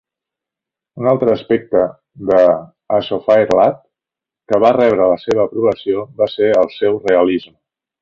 Un 1.01 1.09
altre 1.11 1.33
aspecte 1.37 1.81
d'"A 2.31 2.99
Shropshire 3.09 3.59
Lad" 3.61 3.79
que 3.85 4.63
va 4.67 4.75
rebre 4.81 5.13
la 5.15 5.23
seva 5.29 5.49
aprovació 5.49 6.11
va 6.23 6.33
ser 6.37 6.53
el 6.67 6.77
seu 6.83 7.03
realisme. 7.09 7.59